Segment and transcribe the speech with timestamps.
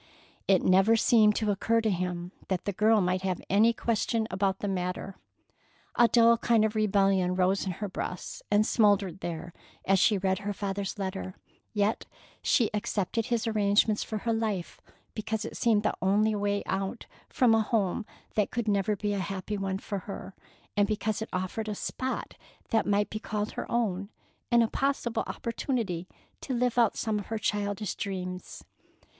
[0.47, 4.57] It never seemed to occur to him that the girl might have any question about
[4.57, 5.13] the matter.
[5.93, 9.53] A dull kind of rebellion rose in her breast and smouldered there
[9.85, 11.35] as she read her father's letter;
[11.71, 12.07] yet
[12.41, 14.81] she accepted his arrangements for her life,
[15.13, 19.19] because it seemed the only way out from a home that could never be a
[19.19, 20.33] happy one for her;
[20.75, 22.33] and because it offered a spot
[22.71, 24.09] that might be called her own,
[24.51, 26.07] and a possible opportunity
[26.41, 28.63] to live out some of her childish dreams.